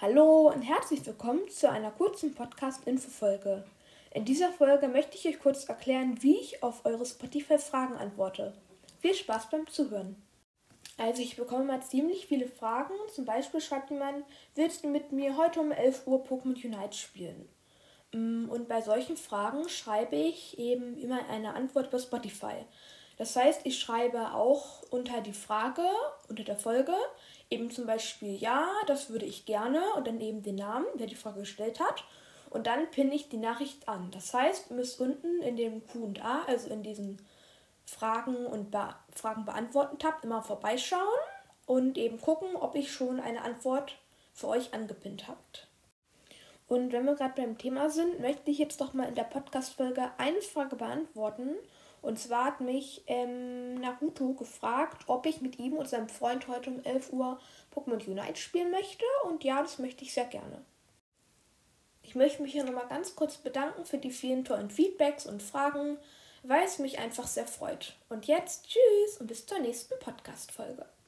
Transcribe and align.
Hallo 0.00 0.48
und 0.54 0.62
herzlich 0.62 1.04
willkommen 1.04 1.48
zu 1.48 1.68
einer 1.68 1.90
kurzen 1.90 2.32
Podcast-Info-Folge. 2.32 3.64
In 4.12 4.24
dieser 4.24 4.52
Folge 4.52 4.86
möchte 4.86 5.16
ich 5.16 5.26
euch 5.26 5.40
kurz 5.40 5.64
erklären, 5.64 6.22
wie 6.22 6.36
ich 6.36 6.62
auf 6.62 6.86
eure 6.86 7.04
Spotify-Fragen 7.04 7.96
antworte. 7.96 8.52
Viel 9.00 9.12
Spaß 9.12 9.50
beim 9.50 9.66
Zuhören. 9.66 10.14
Also 10.98 11.20
ich 11.20 11.34
bekomme 11.34 11.64
mal 11.64 11.82
ziemlich 11.82 12.26
viele 12.26 12.46
Fragen. 12.46 12.94
Zum 13.12 13.24
Beispiel 13.24 13.60
schreibt 13.60 13.90
jemand, 13.90 14.24
willst 14.54 14.84
du 14.84 14.88
mit 14.88 15.10
mir 15.10 15.36
heute 15.36 15.58
um 15.58 15.72
11 15.72 16.06
Uhr 16.06 16.24
Pokémon 16.24 16.64
Unite 16.64 16.96
spielen? 16.96 17.48
Mm, 18.14 18.48
und 18.50 18.68
bei 18.68 18.80
solchen 18.82 19.16
Fragen 19.16 19.68
schreibe 19.68 20.14
ich 20.14 20.60
eben 20.60 20.96
immer 20.96 21.28
eine 21.28 21.54
Antwort 21.54 21.88
über 21.88 21.98
Spotify. 21.98 22.64
Das 23.18 23.34
heißt, 23.34 23.62
ich 23.64 23.78
schreibe 23.78 24.32
auch 24.32 24.82
unter 24.90 25.20
die 25.20 25.32
Frage, 25.32 25.82
unter 26.28 26.44
der 26.44 26.56
Folge, 26.56 26.94
eben 27.50 27.70
zum 27.70 27.86
Beispiel, 27.86 28.36
ja, 28.36 28.68
das 28.86 29.10
würde 29.10 29.26
ich 29.26 29.44
gerne 29.44 29.82
und 29.96 30.06
dann 30.06 30.20
eben 30.20 30.42
den 30.42 30.54
Namen, 30.54 30.86
wer 30.94 31.08
die 31.08 31.16
Frage 31.16 31.40
gestellt 31.40 31.80
hat. 31.80 32.04
Und 32.48 32.66
dann 32.66 32.90
pinne 32.90 33.14
ich 33.14 33.28
die 33.28 33.36
Nachricht 33.36 33.88
an. 33.88 34.10
Das 34.12 34.32
heißt, 34.32 34.70
ihr 34.70 34.76
müsst 34.76 35.00
unten 35.00 35.42
in 35.42 35.56
dem 35.56 35.82
QA, 35.86 36.44
also 36.46 36.70
in 36.70 36.82
diesem 36.82 37.18
Fragen 37.84 38.46
und 38.46 38.70
Be 38.70 38.94
Fragen 39.14 39.44
beantworten 39.44 39.98
Tab, 39.98 40.22
immer 40.22 40.42
vorbeischauen 40.42 41.02
und 41.66 41.98
eben 41.98 42.20
gucken, 42.20 42.54
ob 42.54 42.74
ich 42.74 42.92
schon 42.92 43.18
eine 43.20 43.42
Antwort 43.42 43.96
für 44.32 44.48
euch 44.48 44.72
angepinnt 44.72 45.26
habt. 45.26 45.66
Und 46.68 46.92
wenn 46.92 47.06
wir 47.06 47.14
gerade 47.14 47.34
beim 47.34 47.56
Thema 47.56 47.88
sind, 47.88 48.20
möchte 48.20 48.50
ich 48.50 48.58
jetzt 48.58 48.80
doch 48.80 48.92
mal 48.92 49.08
in 49.08 49.14
der 49.14 49.24
Podcast-Folge 49.24 50.10
eine 50.18 50.42
Frage 50.42 50.76
beantworten. 50.76 51.56
Und 52.02 52.18
zwar 52.18 52.44
hat 52.44 52.60
mich 52.60 53.02
ähm, 53.06 53.80
Naruto 53.80 54.34
gefragt, 54.34 55.04
ob 55.06 55.26
ich 55.26 55.40
mit 55.40 55.58
ihm 55.58 55.72
und 55.72 55.88
seinem 55.88 56.08
Freund 56.08 56.46
heute 56.46 56.70
um 56.70 56.84
11 56.84 57.12
Uhr 57.12 57.40
Pokémon 57.74 58.06
Unite 58.06 58.36
spielen 58.36 58.70
möchte. 58.70 59.04
Und 59.24 59.44
ja, 59.44 59.62
das 59.62 59.78
möchte 59.78 60.04
ich 60.04 60.12
sehr 60.12 60.26
gerne. 60.26 60.62
Ich 62.02 62.14
möchte 62.14 62.42
mich 62.42 62.52
hier 62.52 62.64
nochmal 62.64 62.88
ganz 62.88 63.16
kurz 63.16 63.38
bedanken 63.38 63.84
für 63.84 63.98
die 63.98 64.10
vielen 64.10 64.44
tollen 64.44 64.70
Feedbacks 64.70 65.26
und 65.26 65.42
Fragen, 65.42 65.98
weil 66.42 66.64
es 66.64 66.78
mich 66.78 66.98
einfach 66.98 67.26
sehr 67.26 67.46
freut. 67.46 67.96
Und 68.08 68.26
jetzt 68.26 68.68
tschüss 68.68 69.18
und 69.18 69.26
bis 69.26 69.46
zur 69.46 69.58
nächsten 69.58 69.98
Podcast-Folge. 69.98 70.86